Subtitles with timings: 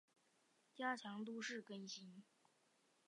[0.73, 2.23] 加强都市更新